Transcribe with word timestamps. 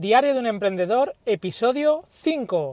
Diario 0.00 0.32
de 0.32 0.38
un 0.38 0.46
emprendedor, 0.46 1.16
episodio 1.26 2.04
5. 2.06 2.72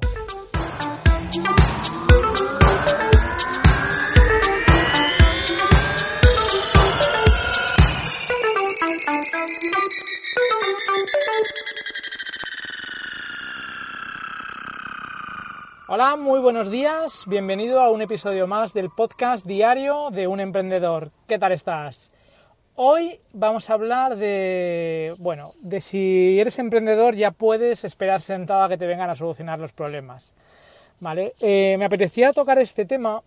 Hola, 15.87 16.15
muy 16.17 16.39
buenos 16.39 16.69
días. 16.69 17.23
Bienvenido 17.25 17.81
a 17.81 17.89
un 17.89 18.03
episodio 18.03 18.45
más 18.45 18.71
del 18.75 18.91
podcast 18.91 19.47
diario 19.47 20.11
de 20.11 20.27
un 20.27 20.39
emprendedor. 20.39 21.09
¿Qué 21.27 21.39
tal 21.39 21.53
estás? 21.53 22.11
Hoy 22.77 23.21
vamos 23.31 23.69
a 23.69 23.73
hablar 23.73 24.17
de, 24.17 25.15
bueno, 25.17 25.51
de 25.61 25.79
si 25.79 26.37
eres 26.37 26.59
emprendedor 26.59 27.15
ya 27.15 27.31
puedes 27.31 27.85
esperar 27.85 28.19
sentado 28.19 28.63
a 28.63 28.67
que 28.69 28.77
te 28.77 28.85
vengan 28.85 29.09
a 29.09 29.15
solucionar 29.15 29.59
los 29.59 29.71
problemas. 29.71 30.33
¿Vale? 30.99 31.35
Eh, 31.39 31.77
me 31.79 31.85
apetecía 31.85 32.33
tocar 32.33 32.59
este 32.59 32.83
tema 32.83 33.23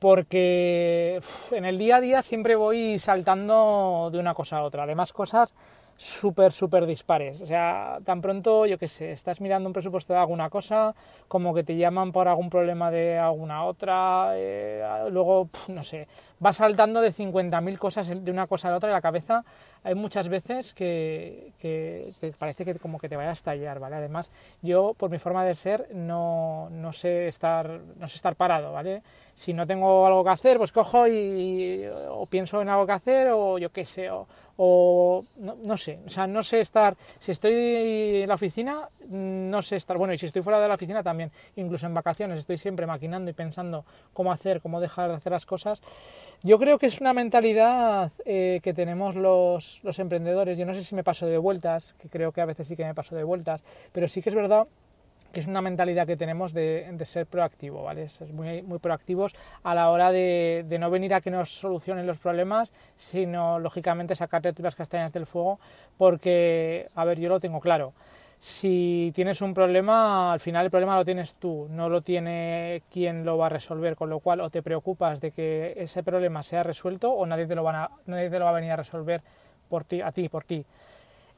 porque 0.00 1.20
en 1.52 1.64
el 1.64 1.78
día 1.78 1.96
a 1.96 2.00
día 2.00 2.22
siempre 2.24 2.56
voy 2.56 2.98
saltando 2.98 4.10
de 4.10 4.18
una 4.18 4.34
cosa 4.34 4.58
a 4.58 4.64
otra. 4.64 4.82
Además, 4.82 5.12
cosas 5.12 5.54
súper, 5.98 6.52
súper 6.52 6.86
dispares. 6.86 7.42
O 7.42 7.46
sea, 7.46 7.98
tan 8.04 8.22
pronto, 8.22 8.66
yo 8.66 8.78
qué 8.78 8.88
sé, 8.88 9.12
estás 9.12 9.40
mirando 9.40 9.68
un 9.68 9.72
presupuesto 9.72 10.12
de 10.12 10.20
alguna 10.20 10.48
cosa, 10.48 10.94
como 11.26 11.52
que 11.52 11.64
te 11.64 11.76
llaman 11.76 12.12
por 12.12 12.28
algún 12.28 12.48
problema 12.48 12.90
de 12.90 13.18
alguna 13.18 13.64
otra, 13.64 14.30
eh, 14.34 14.82
luego, 15.10 15.50
no 15.68 15.84
sé, 15.84 16.08
vas 16.40 16.56
saltando 16.56 17.00
de 17.00 17.12
50.000 17.12 17.78
cosas 17.78 18.24
de 18.24 18.30
una 18.30 18.46
cosa 18.46 18.68
a 18.68 18.70
la 18.72 18.76
otra 18.78 18.90
y 18.90 18.92
la 18.92 19.00
cabeza 19.00 19.44
hay 19.84 19.94
muchas 19.94 20.28
veces 20.28 20.74
que, 20.74 21.52
que, 21.60 22.12
parece 22.38 22.64
que 22.64 22.74
como 22.76 22.98
que 22.98 23.08
te 23.08 23.16
vaya 23.16 23.30
a 23.30 23.32
estallar, 23.32 23.78
¿vale? 23.78 23.96
Además, 23.96 24.30
yo, 24.60 24.94
por 24.96 25.10
mi 25.10 25.18
forma 25.18 25.44
de 25.44 25.54
ser, 25.54 25.88
no, 25.94 26.68
no, 26.70 26.92
sé, 26.92 27.28
estar, 27.28 27.80
no 27.96 28.08
sé 28.08 28.16
estar 28.16 28.34
parado, 28.36 28.72
¿vale? 28.72 29.02
Si 29.34 29.52
no 29.52 29.66
tengo 29.66 30.06
algo 30.06 30.24
que 30.24 30.30
hacer, 30.30 30.58
pues 30.58 30.72
cojo 30.72 31.06
y, 31.06 31.86
o 32.08 32.26
pienso 32.26 32.60
en 32.60 32.68
algo 32.68 32.86
que 32.86 32.92
hacer 32.92 33.28
o 33.32 33.58
yo 33.58 33.70
qué 33.70 33.84
sé, 33.84 34.10
o, 34.10 34.26
o 34.56 35.24
no, 35.36 35.56
no, 35.62 35.76
sé, 35.76 36.00
o 36.04 36.10
sea, 36.10 36.26
no 36.26 36.42
sé 36.42 36.60
estar, 36.60 36.96
si 37.20 37.30
estoy 37.30 38.22
en 38.22 38.28
la 38.28 38.34
oficina, 38.34 38.88
no 39.08 39.62
sé 39.62 39.76
estar, 39.76 39.96
bueno, 39.96 40.12
y 40.12 40.18
si 40.18 40.26
estoy 40.26 40.42
fuera 40.42 40.60
de 40.60 40.66
la 40.66 40.74
oficina 40.74 41.02
también, 41.02 41.30
incluso 41.54 41.86
en 41.86 41.94
vacaciones, 41.94 42.40
estoy 42.40 42.58
siempre 42.58 42.84
maquinando 42.84 43.30
y 43.30 43.34
pensando 43.34 43.84
cómo 44.12 44.32
hacer, 44.32 44.60
cómo 44.60 44.80
dejar 44.80 45.10
de 45.10 45.16
hacer 45.16 45.32
las 45.32 45.46
cosas. 45.46 45.80
Yo 46.44 46.58
creo 46.60 46.78
que 46.78 46.86
es 46.86 47.00
una 47.00 47.12
mentalidad 47.12 48.12
eh, 48.24 48.60
que 48.62 48.72
tenemos 48.72 49.16
los, 49.16 49.80
los 49.82 49.98
emprendedores, 49.98 50.56
yo 50.56 50.66
no 50.66 50.74
sé 50.74 50.84
si 50.84 50.94
me 50.94 51.02
paso 51.02 51.26
de 51.26 51.36
vueltas, 51.36 51.94
que 51.98 52.08
creo 52.08 52.30
que 52.30 52.40
a 52.40 52.44
veces 52.44 52.68
sí 52.68 52.76
que 52.76 52.84
me 52.84 52.94
paso 52.94 53.16
de 53.16 53.24
vueltas, 53.24 53.64
pero 53.92 54.06
sí 54.06 54.22
que 54.22 54.28
es 54.28 54.36
verdad 54.36 54.68
que 55.32 55.40
es 55.40 55.46
una 55.46 55.60
mentalidad 55.60 56.06
que 56.06 56.16
tenemos 56.16 56.54
de, 56.54 56.96
ser 57.04 57.26
proactivo, 57.26 57.82
¿vale? 57.82 58.04
Es 58.04 58.20
muy, 58.32 58.62
muy 58.62 58.78
proactivos 58.78 59.34
a 59.62 59.74
la 59.74 59.90
hora 59.90 60.10
de, 60.10 60.64
no 60.80 60.90
venir 60.90 61.12
a 61.12 61.20
que 61.20 61.30
nos 61.30 61.50
solucionen 61.50 62.06
los 62.06 62.18
problemas, 62.18 62.72
sino 62.96 63.58
lógicamente 63.58 64.14
sacarte 64.14 64.52
tú 64.52 64.62
las 64.62 64.74
castañas 64.74 65.12
del 65.12 65.26
fuego, 65.26 65.58
porque, 65.98 66.86
a 66.94 67.04
ver, 67.04 67.20
yo 67.20 67.28
lo 67.28 67.40
tengo 67.40 67.60
claro. 67.60 67.92
Si 68.38 69.10
tienes 69.16 69.40
un 69.40 69.52
problema, 69.52 70.32
al 70.32 70.38
final 70.38 70.64
el 70.64 70.70
problema 70.70 70.96
lo 70.96 71.04
tienes 71.04 71.34
tú, 71.34 71.66
no 71.70 71.88
lo 71.88 72.02
tiene 72.02 72.82
quien 72.90 73.24
lo 73.24 73.36
va 73.36 73.46
a 73.46 73.48
resolver, 73.48 73.96
con 73.96 74.10
lo 74.10 74.20
cual 74.20 74.40
o 74.40 74.50
te 74.50 74.62
preocupas 74.62 75.20
de 75.20 75.32
que 75.32 75.74
ese 75.76 76.04
problema 76.04 76.44
sea 76.44 76.62
resuelto 76.62 77.10
o 77.10 77.26
nadie 77.26 77.46
te 77.46 77.56
lo, 77.56 77.64
van 77.64 77.74
a, 77.74 77.90
nadie 78.06 78.30
te 78.30 78.38
lo 78.38 78.44
va 78.44 78.52
a 78.52 78.54
venir 78.54 78.70
a 78.70 78.76
resolver 78.76 79.22
por 79.68 79.84
ti, 79.84 80.00
a 80.00 80.12
ti, 80.12 80.28
por 80.28 80.44
ti. 80.44 80.64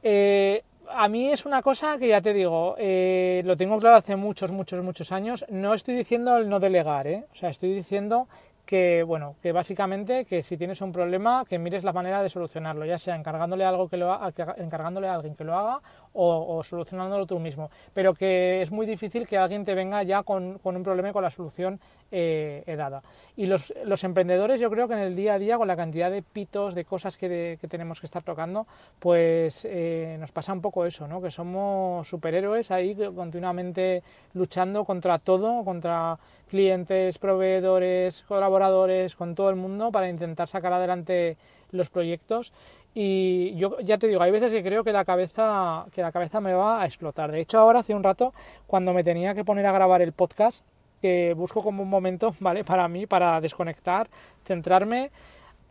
Eh, 0.03 0.63
a 0.89 1.07
mí 1.07 1.31
es 1.31 1.45
una 1.45 1.63
cosa 1.63 1.97
que 1.97 2.07
ya 2.07 2.21
te 2.21 2.33
digo, 2.33 2.75
eh, 2.77 3.41
lo 3.45 3.57
tengo 3.57 3.79
claro 3.79 3.95
hace 3.95 4.15
muchos, 4.15 4.51
muchos, 4.51 4.83
muchos 4.83 5.11
años. 5.11 5.43
No 5.49 5.73
estoy 5.73 5.95
diciendo 5.95 6.37
el 6.37 6.49
no 6.49 6.59
delegar, 6.59 7.07
¿eh? 7.07 7.25
o 7.31 7.35
sea, 7.35 7.49
estoy 7.49 7.73
diciendo 7.73 8.27
que 8.65 9.03
bueno, 9.03 9.35
que 9.41 9.51
básicamente 9.51 10.25
que 10.25 10.43
si 10.43 10.55
tienes 10.55 10.81
un 10.81 10.91
problema, 10.91 11.43
que 11.43 11.59
mires 11.59 11.83
la 11.83 11.93
manera 11.93 12.21
de 12.21 12.29
solucionarlo, 12.29 12.85
ya 12.85 12.97
sea 12.97 13.15
encargándole 13.15 13.65
algo 13.65 13.89
que 13.89 13.97
lo 13.97 14.17
encargándole 14.57 15.07
a 15.07 15.15
alguien 15.15 15.35
que 15.35 15.43
lo 15.43 15.57
haga 15.57 15.81
o, 16.13 16.63
solucionándolo 16.63 17.25
tú 17.25 17.39
mismo. 17.39 17.69
Pero 17.93 18.13
que 18.13 18.61
es 18.61 18.71
muy 18.71 18.85
difícil 18.85 19.27
que 19.27 19.37
alguien 19.37 19.65
te 19.65 19.73
venga 19.73 20.03
ya 20.03 20.23
con, 20.23 20.59
un 20.63 20.83
problema 20.83 21.09
y 21.09 21.13
con 21.13 21.23
la 21.23 21.29
solución 21.29 21.79
eh, 22.11 22.63
dada. 22.77 23.01
Y 23.35 23.45
los, 23.45 23.71
emprendedores, 24.03 24.59
yo 24.59 24.69
creo 24.69 24.87
que 24.87 24.93
en 24.93 24.99
el 24.99 25.15
día 25.15 25.35
a 25.35 25.39
día, 25.39 25.57
con 25.57 25.67
la 25.67 25.75
cantidad 25.75 26.11
de 26.11 26.21
pitos, 26.21 26.75
de 26.75 26.85
cosas 26.85 27.17
que, 27.17 27.57
que 27.59 27.67
tenemos 27.67 27.99
que 27.99 28.05
estar 28.05 28.23
tocando, 28.23 28.67
pues 28.99 29.65
eh, 29.65 30.17
nos 30.19 30.31
pasa 30.31 30.53
un 30.53 30.61
poco 30.61 30.85
eso, 30.85 31.07
¿no? 31.07 31.21
Que 31.21 31.31
somos 31.31 32.07
superhéroes 32.07 32.71
ahí 32.71 32.95
continuamente 32.95 34.03
luchando 34.33 34.83
contra 34.85 35.19
todo, 35.19 35.63
contra 35.63 36.17
clientes, 36.49 37.17
proveedores, 37.17 38.23
colaboradores, 38.27 39.15
con 39.15 39.35
todo 39.35 39.49
el 39.49 39.55
mundo 39.55 39.91
para 39.91 40.09
intentar 40.09 40.49
sacar 40.49 40.73
adelante 40.73 41.37
los 41.71 41.89
proyectos 41.89 42.53
y 42.93 43.55
yo 43.55 43.79
ya 43.79 43.97
te 43.97 44.07
digo, 44.07 44.21
hay 44.21 44.31
veces 44.31 44.51
que 44.51 44.63
creo 44.63 44.83
que 44.83 44.91
la 44.91 45.05
cabeza 45.05 45.85
que 45.93 46.01
la 46.01 46.11
cabeza 46.11 46.41
me 46.41 46.53
va 46.53 46.81
a 46.81 46.85
explotar. 46.85 47.31
De 47.31 47.39
hecho, 47.39 47.59
ahora 47.59 47.79
hace 47.79 47.95
un 47.95 48.03
rato 48.03 48.33
cuando 48.67 48.93
me 48.93 49.03
tenía 49.03 49.33
que 49.33 49.45
poner 49.45 49.65
a 49.65 49.71
grabar 49.71 50.01
el 50.01 50.11
podcast, 50.11 50.65
que 51.01 51.33
busco 51.35 51.63
como 51.63 51.83
un 51.83 51.89
momento, 51.89 52.35
¿vale? 52.39 52.63
Para 52.63 52.87
mí 52.87 53.07
para 53.07 53.41
desconectar, 53.41 54.09
centrarme 54.45 55.11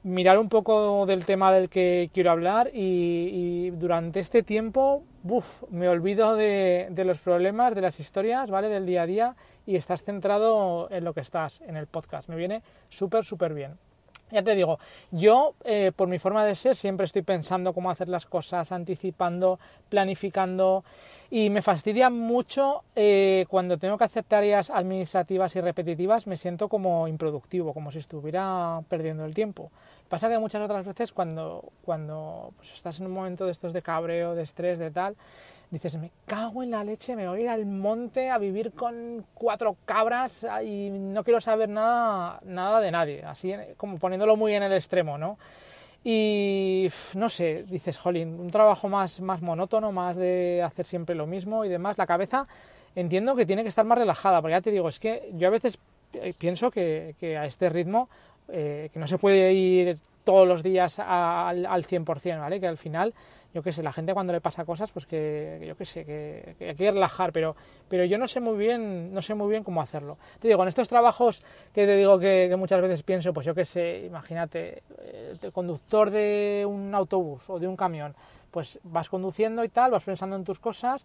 mirar 0.03 0.39
un 0.39 0.49
poco 0.49 1.05
del 1.07 1.27
tema 1.27 1.53
del 1.53 1.69
que 1.69 2.11
quiero 2.13 2.31
hablar 2.31 2.71
y, 2.73 3.71
durante 3.71 4.21
este 4.21 4.43
tiempo 4.43 5.05
uf, 5.25 5.63
me 5.71 5.89
olvido 5.89 6.37
de, 6.37 6.91
los 7.05 7.19
problemas, 7.19 7.75
de 7.75 7.83
las 7.83 8.01
historias, 8.01 8.51
¿vale? 8.51 8.69
Del 8.69 8.87
día 8.87 9.03
a 9.03 9.07
día 9.07 9.37
y 9.67 9.77
estás 9.77 10.05
centrado 10.05 10.89
en 10.91 11.05
lo 11.05 11.13
que 11.13 11.21
estás, 11.21 11.61
en 11.63 11.77
el 11.77 11.87
podcast. 11.87 12.29
Me 12.29 12.37
viene 12.37 12.63
súper, 12.89 13.25
súper 13.25 13.55
bien. 13.55 13.79
Ya 14.31 14.43
te 14.43 14.55
digo, 14.55 14.79
yo 15.11 15.55
eh, 15.65 15.93
por 15.95 16.09
mi 16.09 16.19
forma 16.19 16.45
de 16.45 16.55
ser 16.55 16.77
siempre 16.77 17.05
estoy 17.07 17.23
pensando 17.23 17.73
cómo 17.73 17.91
hacer 17.91 18.09
las 18.09 18.27
cosas, 18.27 18.71
anticipando, 18.71 19.59
planificando 19.89 20.85
y 21.31 21.51
me 21.51 21.63
fastidia 21.63 22.11
mucho 22.11 22.83
eh, 22.95 23.47
cuando 23.49 23.79
tengo 23.79 23.99
que 23.99 24.05
hacer 24.05 24.25
tareas 24.25 24.71
administrativas 24.71 25.55
y 25.57 25.61
repetitivas, 25.61 26.27
me 26.27 26.37
siento 26.37 26.69
como 26.69 27.09
improductivo, 27.09 27.75
como 27.75 27.91
si 27.91 27.99
estuviera 27.99 28.81
perdiendo 28.89 29.25
el 29.25 29.35
tiempo. 29.35 29.71
Pasa 30.09 30.29
que 30.29 30.39
muchas 30.39 30.63
otras 30.63 30.85
veces 30.85 31.13
cuando, 31.13 31.65
cuando 31.85 32.53
pues, 32.57 32.73
estás 32.73 33.01
en 33.01 33.07
un 33.07 33.13
momento 33.13 33.47
de 33.47 33.53
estos 33.53 33.73
de 33.73 33.83
cabreo, 33.83 34.35
de 34.35 34.43
estrés, 34.43 34.79
de 34.79 34.91
tal, 34.91 35.17
dices, 35.71 35.97
me 35.97 36.11
cago 36.27 36.63
en 36.63 36.73
la 36.73 36.83
leche, 36.83 37.15
me 37.15 37.29
voy 37.29 37.41
a 37.41 37.43
ir 37.43 37.49
al 37.49 37.67
monte 37.67 38.31
a 38.31 38.39
vivir 38.39 38.73
con 38.73 39.25
cuatro 39.35 39.77
cabras 39.85 40.47
y 40.65 40.91
no 40.91 41.23
quiero 41.23 41.41
saber 41.41 41.69
nada, 41.69 42.41
nada 42.45 42.81
de 42.81 42.91
nadie, 42.91 43.25
así 43.25 43.55
como 43.77 43.99
poniéndolo 43.99 44.37
muy 44.37 44.55
en 44.55 44.63
el 44.63 44.73
extremo, 44.73 45.17
¿no? 45.17 45.39
Y 46.03 46.89
no 47.15 47.29
sé, 47.29 47.65
dices, 47.65 47.99
jolín, 47.99 48.41
un 48.41 48.51
trabajo 48.51 48.89
más, 48.89 49.21
más 49.21 49.43
monótono, 49.43 49.93
más 49.93 50.17
de 50.17 50.63
hacer 50.65 50.87
siempre 50.87 51.15
lo 51.15 51.27
mismo 51.27 51.65
y 51.65 51.69
demás, 51.69 51.99
la 51.99 52.07
cabeza 52.07 52.47
entiendo 52.97 53.37
que 53.37 53.47
tiene 53.47 53.63
que 53.63 53.69
estar 53.69 53.85
más 53.85 53.99
relajada, 53.99 54.41
porque 54.41 54.53
ya 54.53 54.61
te 54.61 54.71
digo, 54.71 54.89
es 54.89 54.99
que 54.99 55.31
yo 55.35 55.49
a 55.49 55.51
veces 55.51 55.79
eh, 56.15 56.33
pienso 56.37 56.71
que, 56.71 57.15
que 57.21 57.37
a 57.37 57.45
este 57.45 57.69
ritmo, 57.69 58.09
eh, 58.49 58.91
que 58.93 58.99
no 58.99 59.07
se 59.07 59.19
puede 59.19 59.53
ir 59.53 59.97
todos 60.25 60.47
los 60.47 60.63
días 60.63 60.99
al, 60.99 61.67
al 61.67 61.87
100%, 61.87 62.41
¿vale? 62.41 62.61
Que 62.61 62.67
al 62.67 62.77
final 62.77 63.15
yo 63.53 63.63
qué 63.63 63.73
sé, 63.73 63.83
la 63.83 63.93
gente 63.93 64.15
cuando 64.15 64.33
le 64.33 64.41
pasa 64.41 64.65
cosas, 64.65 64.93
pues 64.93 65.07
que, 65.07 65.63
yo 65.67 65.77
qué 65.77 65.85
sé, 65.85 66.05
que, 66.05 66.55
hay 66.61 66.75
que 66.75 66.91
relajar, 66.91 67.33
pero, 67.33 67.57
pero 67.89 68.05
yo 68.05 68.17
no 68.17 68.29
sé 68.29 68.41
muy 68.41 68.57
bien, 68.57 69.13
no 69.13 69.21
sé 69.23 69.35
muy 69.35 69.51
bien 69.51 69.65
cómo 69.65 69.83
hacerlo. 69.83 70.19
Te 70.39 70.49
digo, 70.49 70.63
en 70.63 70.69
estos 70.69 70.89
trabajos 70.89 71.45
que 71.75 71.85
te 71.85 71.97
digo 71.97 72.19
que, 72.19 72.55
muchas 72.57 72.81
veces 72.81 73.03
pienso, 73.03 73.33
pues 73.33 73.47
yo 73.47 73.55
qué 73.55 73.65
sé, 73.65 74.05
imagínate, 74.07 74.83
eh, 75.01 75.51
conductor 75.53 76.11
de 76.11 76.65
un 76.69 76.95
autobús 76.95 77.51
o 77.51 77.59
de 77.59 77.67
un 77.67 77.77
camión, 77.77 78.15
pues 78.53 78.79
vas 78.85 79.09
conduciendo 79.09 79.65
y 79.65 79.69
tal, 79.69 79.91
vas 79.91 80.05
pensando 80.05 80.37
en 80.37 80.45
tus 80.45 80.61
cosas, 80.61 81.05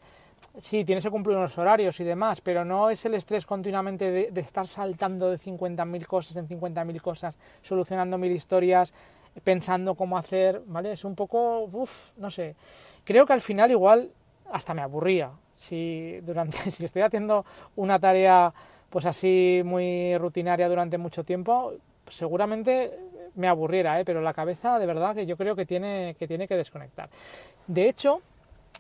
sí, 0.59 0.85
tienes 0.85 1.03
que 1.03 1.09
cumplir 1.09 1.37
unos 1.37 1.57
horarios 1.57 1.99
y 1.99 2.03
demás, 2.03 2.41
pero 2.41 2.63
no 2.63 2.91
es 2.91 3.05
el 3.05 3.15
estrés 3.15 3.45
continuamente 3.45 4.11
de, 4.11 4.31
de 4.31 4.41
estar 4.41 4.67
saltando 4.67 5.31
de 5.31 5.37
50.000 5.37 6.05
cosas 6.05 6.37
en 6.37 6.47
50.000 6.47 7.01
cosas, 7.01 7.37
solucionando 7.61 8.17
mil 8.17 8.31
historias, 8.31 8.93
pensando 9.43 9.95
cómo 9.95 10.17
hacer, 10.17 10.61
¿vale? 10.65 10.91
Es 10.91 11.03
un 11.03 11.15
poco, 11.15 11.63
uff, 11.63 12.11
no 12.17 12.29
sé. 12.29 12.55
Creo 13.03 13.25
que 13.25 13.33
al 13.33 13.41
final 13.41 13.71
igual 13.71 14.11
hasta 14.51 14.73
me 14.73 14.81
aburría. 14.81 15.31
Si, 15.55 16.19
durante, 16.21 16.57
si 16.71 16.85
estoy 16.85 17.01
haciendo 17.01 17.45
una 17.75 17.99
tarea 17.99 18.53
pues 18.89 19.05
así 19.05 19.61
muy 19.65 20.17
rutinaria 20.17 20.69
durante 20.69 20.97
mucho 20.97 21.23
tiempo, 21.23 21.73
seguramente 22.07 22.97
me 23.35 23.47
aburriera, 23.47 23.99
¿eh? 23.99 24.05
pero 24.05 24.21
la 24.21 24.33
cabeza 24.33 24.79
de 24.79 24.85
verdad 24.85 25.13
que 25.13 25.25
yo 25.25 25.35
creo 25.35 25.55
que 25.55 25.65
tiene 25.65 26.15
que, 26.17 26.27
tiene 26.27 26.47
que 26.47 26.55
desconectar. 26.55 27.09
De 27.67 27.89
hecho, 27.89 28.21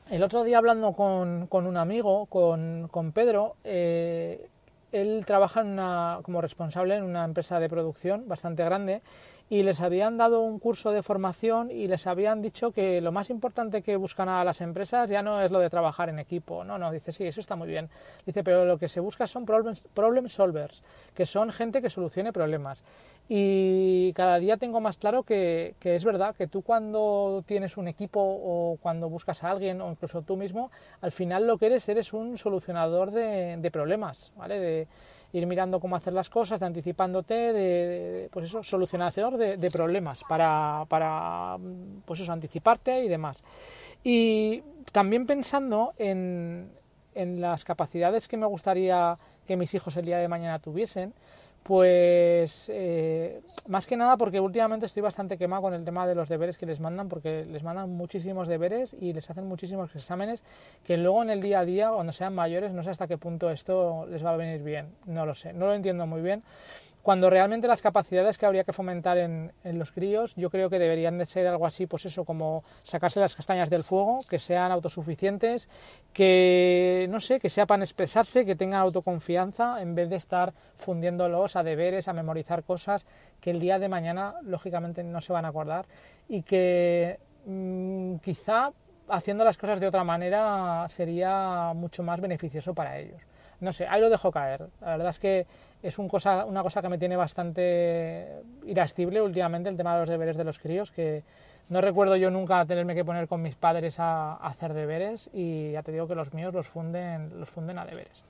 el 0.09 0.23
otro 0.23 0.43
día 0.43 0.57
hablando 0.57 0.93
con, 0.93 1.47
con 1.47 1.65
un 1.67 1.77
amigo, 1.77 2.27
con, 2.27 2.87
con 2.89 3.11
Pedro, 3.11 3.55
eh, 3.63 4.47
él 4.91 5.23
trabaja 5.25 5.61
en 5.61 5.67
una, 5.67 6.19
como 6.21 6.39
responsable 6.39 6.95
en 6.95 7.03
una 7.03 7.25
empresa 7.25 7.59
de 7.59 7.67
producción 7.67 8.27
bastante 8.27 8.63
grande 8.63 9.01
y 9.47 9.61
les 9.61 9.79
habían 9.81 10.17
dado 10.17 10.41
un 10.41 10.57
curso 10.57 10.91
de 10.91 11.03
formación 11.03 11.69
y 11.69 11.87
les 11.87 12.07
habían 12.07 12.41
dicho 12.41 12.71
que 12.71 12.99
lo 12.99 13.11
más 13.11 13.29
importante 13.29 13.83
que 13.83 13.95
buscan 13.95 14.27
a 14.27 14.43
las 14.43 14.59
empresas 14.61 15.09
ya 15.09 15.21
no 15.21 15.41
es 15.41 15.51
lo 15.51 15.59
de 15.59 15.69
trabajar 15.69 16.09
en 16.09 16.17
equipo. 16.17 16.63
No, 16.63 16.79
no, 16.79 16.91
dice, 16.91 17.11
sí, 17.11 17.25
eso 17.25 17.41
está 17.41 17.55
muy 17.55 17.67
bien. 17.67 17.89
Dice, 18.25 18.43
pero 18.43 18.65
lo 18.65 18.79
que 18.79 18.87
se 18.87 18.99
busca 18.99 19.27
son 19.27 19.45
problem, 19.45 20.27
solvers, 20.27 20.81
que 21.13 21.27
son 21.27 21.51
gente 21.51 21.81
que 21.81 21.91
solucione 21.91 22.33
problemas. 22.33 22.83
Y 23.29 24.13
cada 24.13 24.39
día 24.39 24.57
tengo 24.57 24.81
más 24.81 24.97
claro 24.97 25.23
que, 25.23 25.75
que, 25.79 25.95
es 25.95 26.03
verdad 26.03 26.35
que 26.35 26.47
tú 26.47 26.61
cuando 26.61 27.43
tienes 27.45 27.77
un 27.77 27.87
equipo 27.87 28.19
o 28.21 28.77
cuando 28.81 29.09
buscas 29.09 29.43
a 29.43 29.51
alguien 29.51 29.81
o 29.81 29.91
incluso 29.91 30.21
tú 30.21 30.37
mismo, 30.37 30.71
al 31.01 31.11
final 31.11 31.47
lo 31.47 31.57
que 31.57 31.67
eres 31.67 31.87
eres 31.89 32.13
un 32.13 32.37
solucionador 32.37 33.11
de, 33.11 33.57
de 33.57 33.71
problemas, 33.71 34.31
¿vale? 34.35 34.59
De, 34.59 34.87
ir 35.35 35.45
mirando 35.47 35.81
cómo 35.81 35.97
hacer 35.97 36.13
las 36.13 36.29
cosas, 36.29 36.61
de 36.61 36.65
anticipándote, 36.65 37.33
de, 37.33 38.29
pues 38.31 38.45
eso, 38.45 38.63
solucionador 38.63 39.37
de, 39.37 39.71
problemas 39.71 40.23
para, 40.29 40.85
para, 40.87 41.57
pues 42.05 42.21
eso, 42.21 42.31
anticiparte 42.31 43.03
y 43.03 43.09
demás. 43.09 43.43
Y 44.01 44.63
también 44.93 45.25
pensando 45.25 45.93
en, 45.97 46.71
en 47.13 47.41
las 47.41 47.65
capacidades 47.65 48.29
que 48.29 48.37
me 48.37 48.45
gustaría 48.45 49.17
que 49.45 49.57
mis 49.57 49.73
hijos 49.73 49.97
el 49.97 50.05
día 50.05 50.19
de 50.19 50.29
mañana 50.29 50.59
tuviesen, 50.59 51.13
pues 51.65 52.69
eh, 52.71 53.41
más 53.67 53.87
que 53.87 53.97
nada 53.97 54.17
porque 54.17 54.39
últimamente 54.39 54.85
estoy 54.85 55.01
bastante 55.01 55.35
quemado 55.35 55.63
con 55.63 55.73
el 55.73 55.83
tema 55.83 56.05
de 56.05 56.13
los 56.13 56.29
deberes 56.29 56.59
que 56.59 56.67
les 56.67 56.79
mandan, 56.79 57.09
porque 57.09 57.43
les 57.43 57.63
mandan 57.63 57.89
muchísimos 57.89 58.47
deberes 58.47 58.95
y 59.01 59.13
les 59.13 59.27
hacen 59.31 59.47
muchísimos 59.47 59.95
exámenes 59.95 60.43
que 60.83 60.95
luego 60.95 61.23
en 61.23 61.31
el 61.31 61.41
día 61.41 61.61
a 61.61 61.65
día, 61.65 61.89
cuando 61.89 62.13
sean 62.13 62.35
mayores, 62.35 62.71
no 62.71 62.83
sé 62.83 62.91
hasta 62.91 63.07
qué 63.07 63.17
punto 63.17 63.49
esto 63.49 64.05
les 64.11 64.23
va 64.23 64.29
a 64.29 64.37
venir 64.37 64.61
bien, 64.61 64.89
no 65.07 65.25
lo 65.25 65.33
sé, 65.33 65.53
no 65.53 65.65
lo 65.65 65.73
entiendo 65.73 66.05
muy 66.05 66.21
bien 66.21 66.43
cuando 67.05 67.29
realmente 67.29 67.67
las 67.67 67.83
capacidades 67.83 68.39
que 68.39 68.47
habría 68.47 68.63
que 68.63 68.73
fomentar 68.73 69.19
en, 69.19 69.51
los 69.63 69.91
críos 69.91 70.33
yo 70.35 70.49
creo 70.49 70.71
que 70.71 70.79
deberían 70.79 71.19
de 71.19 71.27
ser 71.27 71.45
algo 71.45 71.67
así, 71.67 71.85
pues 71.85 72.03
eso, 72.07 72.25
como 72.25 72.63
sacarse 72.81 73.19
las 73.19 73.35
castañas 73.35 73.69
del 73.69 73.83
fuego, 73.83 74.21
que 74.27 74.39
sean 74.39 74.71
autosuficientes, 74.71 75.69
que, 76.13 77.05
no 77.11 77.19
sé, 77.19 77.39
que 77.39 77.49
sepan 77.49 77.83
expresarse, 77.83 78.43
que 78.43 78.55
tengan 78.55 78.79
autoconfianza, 78.79 79.83
en 79.83 79.93
vez 79.93 80.09
de 80.09 80.15
estar 80.15 80.55
fundiéndolos 80.77 81.55
a 81.55 81.61
deberes, 81.61 82.07
a 82.07 82.13
memorizar 82.13 82.63
cosas 82.63 83.05
que 83.39 83.51
el 83.51 83.59
día 83.59 83.77
de 83.77 83.87
mañana, 83.87 84.33
lógicamente, 84.41 85.03
no 85.03 85.21
se 85.21 85.31
van 85.31 85.45
a 85.45 85.49
acordar 85.49 85.85
y 86.27 86.41
que 86.41 87.19
mm, 87.45 88.15
quizá 88.15 88.71
haciendo 89.09 89.43
las 89.43 89.57
cosas 89.59 89.79
de 89.79 89.85
otra 89.85 90.03
manera 90.03 90.87
sería 90.89 91.71
mucho 91.75 92.01
más 92.01 92.19
beneficioso 92.19 92.73
para 92.73 92.97
ellos. 92.97 93.21
No 93.59 93.71
sé, 93.73 93.87
ahí 93.87 94.01
lo 94.01 94.09
dejo 94.09 94.31
caer. 94.31 94.67
La 94.81 94.97
verdad 94.97 95.09
es 95.09 95.19
que 95.19 95.45
es 95.83 95.97
una 95.99 96.63
cosa 96.63 96.81
que 96.81 96.89
me 96.89 96.97
tiene 96.97 97.15
bastante 97.15 98.41
irascible 98.65 99.21
últimamente, 99.21 99.69
el 99.69 99.77
tema 99.77 99.93
de 99.93 99.99
los 100.01 100.09
deberes 100.09 100.37
de 100.37 100.43
los 100.43 100.59
críos, 100.59 100.91
que 100.91 101.23
no 101.67 101.81
recuerdo 101.81 102.15
yo 102.15 102.29
nunca 102.29 102.63
tenerme 102.65 102.93
que 102.93 103.03
poner 103.03 103.27
con 103.27 103.41
mis 103.41 103.55
padres 103.55 103.99
a, 103.99 104.35
hacer 104.35 104.73
deberes 104.73 105.29
y 105.33 105.71
ya 105.71 105.81
te 105.81 105.91
digo 105.91 106.07
que 106.07 106.13
los 106.13 106.33
míos 106.33 106.53
los 106.53 106.67
funden, 106.67 107.39
los 107.39 107.49
funden 107.49 107.79
a 107.79 107.85
deberes. 107.85 108.23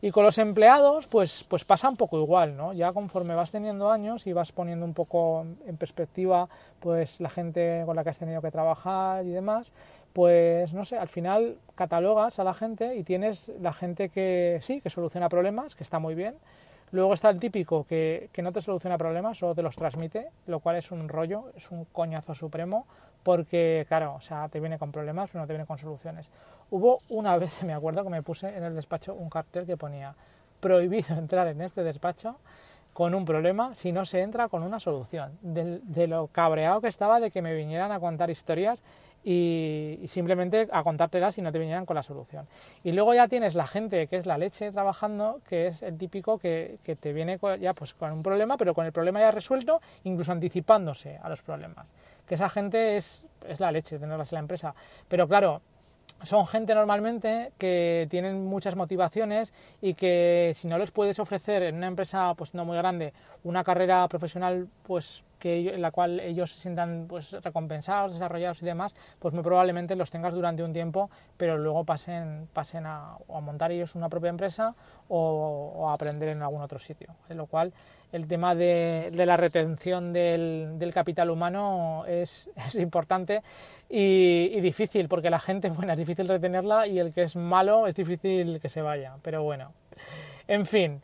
Y 0.00 0.10
con 0.10 0.24
los 0.24 0.36
empleados, 0.38 1.06
pues, 1.06 1.44
pues 1.48 1.64
pasa 1.64 1.88
un 1.88 1.96
poco 1.96 2.18
igual, 2.18 2.56
¿no? 2.56 2.72
Ya 2.72 2.92
conforme 2.92 3.36
vas 3.36 3.52
teniendo 3.52 3.92
años 3.92 4.26
y 4.26 4.32
vas 4.32 4.50
poniendo 4.50 4.84
un 4.84 4.94
poco 4.94 5.46
en 5.64 5.76
perspectiva 5.76 6.48
pues 6.80 7.20
la 7.20 7.28
gente 7.28 7.84
con 7.86 7.94
la 7.94 8.02
que 8.02 8.10
has 8.10 8.18
tenido 8.18 8.42
que 8.42 8.50
trabajar 8.50 9.24
y 9.24 9.30
demás, 9.30 9.72
pues 10.12 10.72
no 10.74 10.84
sé, 10.84 10.98
al 10.98 11.08
final 11.08 11.58
catalogas 11.74 12.38
a 12.38 12.44
la 12.44 12.54
gente 12.54 12.96
y 12.96 13.04
tienes 13.04 13.50
la 13.60 13.72
gente 13.72 14.08
que 14.08 14.58
sí, 14.60 14.80
que 14.80 14.90
soluciona 14.90 15.28
problemas, 15.28 15.74
que 15.74 15.82
está 15.82 15.98
muy 15.98 16.14
bien, 16.14 16.34
Luego 16.92 17.14
está 17.14 17.30
el 17.30 17.40
típico 17.40 17.84
que, 17.84 18.28
que, 18.34 18.42
no 18.42 18.52
te 18.52 18.60
soluciona 18.60 18.98
problemas, 18.98 19.38
solo 19.38 19.54
te 19.54 19.62
los 19.62 19.74
transmite, 19.76 20.28
lo 20.46 20.60
cual 20.60 20.76
es 20.76 20.92
un 20.92 21.08
rollo, 21.08 21.46
es 21.56 21.70
un 21.70 21.86
coñazo 21.86 22.34
supremo, 22.34 22.86
porque, 23.22 23.86
claro, 23.88 24.14
o 24.16 24.20
sea, 24.20 24.46
te 24.50 24.60
viene 24.60 24.78
con 24.78 24.92
problemas, 24.92 25.30
pero 25.30 25.40
no 25.40 25.46
te 25.46 25.54
viene 25.54 25.64
con 25.64 25.78
soluciones. 25.78 26.28
Hubo 26.70 27.00
una 27.08 27.38
vez, 27.38 27.62
me 27.64 27.72
acuerdo, 27.72 28.04
que 28.04 28.10
me 28.10 28.22
puse 28.22 28.54
en 28.54 28.64
el 28.64 28.74
despacho 28.74 29.14
un 29.14 29.30
cartel 29.30 29.64
que 29.64 29.78
ponía 29.78 30.14
prohibido 30.60 31.16
entrar 31.16 31.48
en 31.48 31.62
este 31.62 31.82
despacho 31.82 32.36
con 32.92 33.14
un 33.14 33.24
problema 33.24 33.74
si 33.74 33.90
no 33.90 34.04
se 34.04 34.20
entra 34.20 34.50
con 34.50 34.62
una 34.62 34.78
solución. 34.78 35.38
De, 35.40 35.80
de 35.82 36.06
lo 36.06 36.26
cabreado 36.26 36.82
que 36.82 36.88
estaba 36.88 37.20
de 37.20 37.30
que 37.30 37.40
me 37.40 37.54
vinieran 37.54 37.90
a 37.90 38.00
contar 38.00 38.28
historias 38.28 38.82
y, 39.24 40.00
simplemente 40.06 40.68
a 40.72 40.82
contártelas 40.82 41.38
y 41.38 41.42
no 41.42 41.52
te 41.52 41.58
vinieran 41.58 41.86
con 41.86 41.96
la 41.96 42.02
solución. 42.02 42.46
Y 42.84 42.92
luego 42.92 43.14
ya 43.14 43.28
tienes 43.28 43.54
la 43.54 43.66
gente 43.66 44.06
que 44.06 44.16
es 44.16 44.26
la 44.26 44.38
leche 44.38 44.72
trabajando, 44.72 45.40
que 45.48 45.68
es 45.68 45.82
el 45.82 45.96
típico 45.96 46.38
que, 46.38 46.78
que 46.82 46.96
te 46.96 47.12
viene 47.12 47.38
ya 47.60 47.74
pues 47.74 47.94
con 47.94 48.12
un 48.12 48.22
problema, 48.22 48.56
pero 48.56 48.74
con 48.74 48.86
el 48.86 48.92
problema 48.92 49.20
ya 49.20 49.30
resuelto, 49.30 49.80
incluso 50.04 50.32
anticipándose 50.32 51.18
a 51.22 51.28
los 51.28 51.42
problemas. 51.42 51.86
Que 52.26 52.34
esa 52.34 52.48
gente 52.48 52.96
es, 52.96 53.26
es 53.46 53.60
la 53.60 53.72
leche 53.72 53.98
tenerlas 53.98 54.32
en 54.32 54.36
la 54.36 54.40
empresa. 54.40 54.74
Pero 55.08 55.28
claro, 55.28 55.60
son 56.22 56.46
gente 56.46 56.74
normalmente 56.74 57.52
que 57.58 58.06
tienen 58.10 58.44
muchas 58.46 58.76
motivaciones 58.76 59.52
y 59.80 59.94
que 59.94 60.52
si 60.54 60.68
no 60.68 60.78
les 60.78 60.90
puedes 60.90 61.18
ofrecer 61.18 61.62
en 61.62 61.76
una 61.76 61.88
empresa 61.88 62.34
pues 62.34 62.54
no 62.54 62.64
muy 62.64 62.76
grande 62.76 63.12
una 63.44 63.64
carrera 63.64 64.06
profesional 64.08 64.68
pues 64.84 65.24
que 65.42 65.74
en 65.74 65.82
la 65.82 65.90
cual 65.90 66.20
ellos 66.20 66.52
se 66.52 66.60
sientan 66.60 67.06
pues 67.08 67.32
recompensados, 67.42 68.12
desarrollados 68.12 68.62
y 68.62 68.64
demás, 68.64 68.94
pues 69.18 69.34
muy 69.34 69.42
probablemente 69.42 69.96
los 69.96 70.08
tengas 70.08 70.34
durante 70.34 70.62
un 70.62 70.72
tiempo, 70.72 71.10
pero 71.36 71.58
luego 71.58 71.84
pasen, 71.84 72.48
pasen 72.52 72.86
a, 72.86 73.16
a 73.16 73.40
montar 73.40 73.72
ellos 73.72 73.96
una 73.96 74.08
propia 74.08 74.30
empresa 74.30 74.72
o, 75.08 75.88
a 75.88 75.94
aprender 75.94 76.28
en 76.28 76.42
algún 76.42 76.62
otro 76.62 76.78
sitio. 76.78 77.08
En 77.28 77.38
lo 77.38 77.46
cual 77.46 77.72
el 78.12 78.28
tema 78.28 78.54
de, 78.54 79.10
la 79.12 79.36
retención 79.36 80.12
del, 80.12 80.78
del, 80.78 80.94
capital 80.94 81.28
humano 81.28 82.04
es, 82.06 82.48
es 82.68 82.76
importante 82.76 83.42
y, 83.90 84.48
y, 84.52 84.60
difícil, 84.60 85.08
porque 85.08 85.28
la 85.28 85.40
gente 85.40 85.70
buena 85.76 85.94
es 85.94 85.98
difícil 85.98 86.28
retenerla 86.28 86.86
y 86.86 87.00
el 87.00 87.12
que 87.12 87.24
es 87.24 87.34
malo 87.34 87.88
es 87.88 87.96
difícil 87.96 88.60
que 88.60 88.68
se 88.68 88.80
vaya. 88.80 89.16
Pero 89.22 89.42
bueno, 89.42 89.72
en 90.46 90.66
fin. 90.66 91.02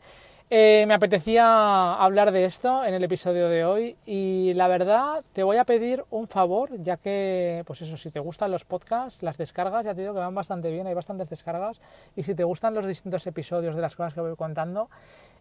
Eh, 0.51 0.85
me 0.87 0.95
apetecía 0.95 1.93
hablar 1.93 2.31
de 2.31 2.43
esto 2.43 2.83
en 2.83 2.95
el 2.95 3.03
episodio 3.03 3.49
de 3.49 3.65
hoy 3.65 3.95
y 4.07 4.51
la 4.55 4.67
verdad 4.67 5.23
te 5.31 5.43
voy 5.43 5.57
a 5.57 5.63
pedir 5.63 6.03
un 6.09 6.25
favor, 6.25 6.71
ya 6.81 6.97
que, 6.97 7.61
pues 7.67 7.83
eso, 7.83 7.97
si 7.97 8.09
te 8.09 8.19
gustan 8.19 8.49
los 8.49 8.65
podcasts, 8.65 9.21
las 9.21 9.37
descargas, 9.37 9.85
ya 9.85 9.93
te 9.93 10.01
digo 10.01 10.15
que 10.15 10.19
van 10.21 10.33
bastante 10.33 10.71
bien, 10.71 10.87
hay 10.87 10.95
bastantes 10.95 11.29
descargas, 11.29 11.79
y 12.15 12.23
si 12.23 12.33
te 12.33 12.43
gustan 12.43 12.73
los 12.73 12.87
distintos 12.87 13.27
episodios 13.27 13.75
de 13.75 13.81
las 13.81 13.95
cosas 13.95 14.15
que 14.15 14.21
voy 14.21 14.35
contando, 14.35 14.89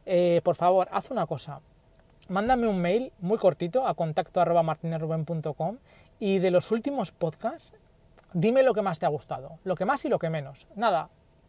eh, 0.05 0.43
por 0.45 0.57
favor, 0.57 0.89
haz 0.93 1.11
una 1.11 1.27
cosa. 1.27 1.61
Mándame 2.29 2.69
un 2.69 2.79
mail 2.79 3.11
muy 3.21 3.39
cortito 3.39 3.87
a 3.87 3.95
contacto 3.95 4.43
arroba 4.43 4.77
y 6.21 6.39
de 6.39 6.51
los 6.51 6.71
últimos 6.71 7.13
podcasts, 7.13 7.73
dime 8.35 8.63
lo 8.63 8.75
que 8.75 8.83
más 8.83 8.99
te 8.99 9.07
ha 9.07 9.09
gustado, 9.09 9.59
lo 9.65 9.75
que 9.75 9.87
más 9.87 10.05
y 10.05 10.11
lo 10.11 10.19
que 10.19 10.29
menos. 10.29 10.67
Nada, 10.77 11.09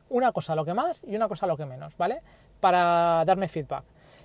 una 0.09 0.31
cosa 0.31 0.55
lo 0.55 0.63
que 0.63 0.73
más 0.73 1.03
y 1.03 1.17
una 1.17 1.27
cosa 1.27 1.45
lo 1.45 1.57
que 1.57 1.65
menos, 1.65 1.97
¿vale? 1.97 2.21
Para 2.59 3.23
darme 3.25 3.47
feedback. 3.47 3.83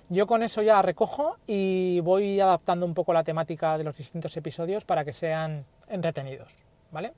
Yo 0.09 0.27
con 0.27 0.43
eso 0.43 0.61
ya 0.61 0.81
recojo 0.81 1.37
y 1.47 1.99
voy 2.01 2.39
adaptando 2.39 2.85
un 2.85 2.93
poco 2.93 3.11
la 3.11 3.23
temática 3.23 3.77
de 3.77 3.83
los 3.83 3.97
distintos 3.97 4.37
episodios 4.37 4.85
para 4.85 5.03
que 5.03 5.13
sean 5.13 5.65
entretenidos, 5.87 6.53
¿vale? 6.91 7.13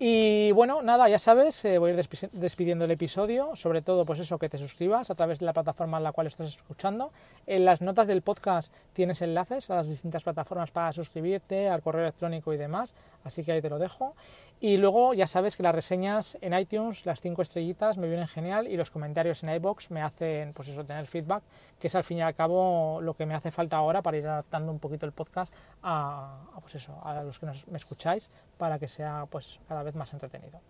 Y 0.00 0.52
bueno, 0.52 0.80
nada, 0.80 1.08
ya 1.08 1.18
sabes, 1.18 1.64
eh, 1.64 1.78
voy 1.78 1.90
a 1.90 1.94
ir 1.94 2.08
despidiendo 2.30 2.84
el 2.84 2.90
episodio, 2.92 3.56
sobre 3.56 3.82
todo 3.82 4.04
pues 4.04 4.20
eso, 4.20 4.38
que 4.38 4.48
te 4.48 4.56
suscribas 4.56 5.10
a 5.10 5.16
través 5.16 5.40
de 5.40 5.46
la 5.46 5.52
plataforma 5.52 5.96
en 5.96 6.04
la 6.04 6.12
cual 6.12 6.28
estás 6.28 6.54
escuchando. 6.54 7.10
En 7.48 7.64
las 7.64 7.80
notas 7.80 8.06
del 8.06 8.22
podcast 8.22 8.72
tienes 8.92 9.22
enlaces 9.22 9.68
a 9.70 9.74
las 9.74 9.88
distintas 9.88 10.22
plataformas 10.22 10.70
para 10.70 10.92
suscribirte, 10.92 11.68
al 11.68 11.82
correo 11.82 12.02
electrónico 12.02 12.54
y 12.54 12.56
demás, 12.56 12.94
así 13.24 13.42
que 13.42 13.50
ahí 13.50 13.60
te 13.60 13.70
lo 13.70 13.80
dejo. 13.80 14.14
Y 14.60 14.76
luego 14.76 15.14
ya 15.14 15.26
sabes 15.26 15.56
que 15.56 15.62
las 15.62 15.74
reseñas 15.74 16.36
en 16.40 16.52
iTunes, 16.58 17.06
las 17.06 17.20
cinco 17.20 17.42
estrellitas, 17.42 17.96
me 17.96 18.08
vienen 18.08 18.26
genial 18.26 18.66
y 18.66 18.76
los 18.76 18.90
comentarios 18.90 19.42
en 19.44 19.50
iBox 19.50 19.90
me 19.90 20.02
hacen, 20.02 20.52
pues 20.52 20.68
eso, 20.68 20.84
tener 20.84 21.06
feedback, 21.06 21.42
que 21.78 21.86
es 21.86 21.94
al 21.94 22.02
fin 22.02 22.18
y 22.18 22.22
al 22.22 22.34
cabo 22.34 23.00
lo 23.00 23.14
que 23.14 23.24
me 23.24 23.34
hace 23.34 23.50
falta 23.52 23.76
ahora 23.76 24.02
para 24.02 24.16
ir 24.16 24.26
adaptando 24.26 24.72
un 24.72 24.80
poquito 24.80 25.06
el 25.06 25.12
podcast 25.12 25.52
a, 25.82 26.38
pues 26.60 26.74
eso, 26.74 27.00
a 27.04 27.22
los 27.22 27.38
que 27.38 27.46
me 27.46 27.76
escucháis 27.76 28.30
para 28.56 28.78
que 28.78 28.88
sea 28.88 29.26
pues 29.30 29.60
cada 29.68 29.82
vez 29.82 29.94
más 29.94 30.12
entretenido. 30.12 30.60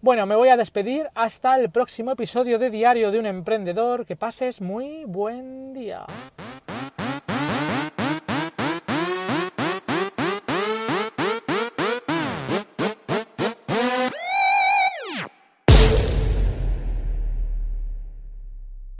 Bueno, 0.00 0.24
me 0.26 0.34
voy 0.34 0.48
a 0.48 0.56
despedir 0.56 1.10
hasta 1.14 1.56
el 1.56 1.70
próximo 1.70 2.12
episodio 2.12 2.58
de 2.58 2.70
Diario 2.70 3.10
de 3.10 3.18
un 3.18 3.26
Emprendedor. 3.26 4.06
Que 4.06 4.16
pases 4.16 4.60
muy 4.60 5.04
buen 5.04 5.72
día. 5.72 6.04